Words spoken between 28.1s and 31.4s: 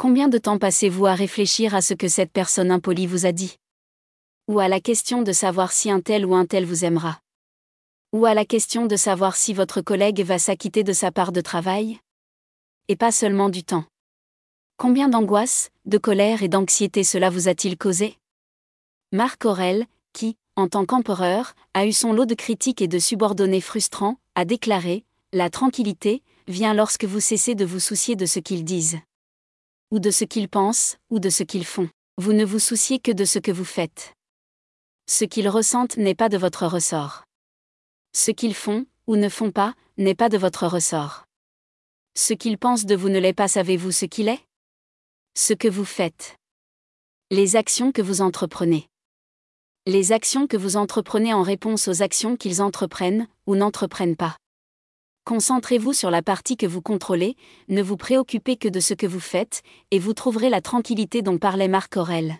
de ce qu'ils disent. Ou de ce qu'ils pensent, ou de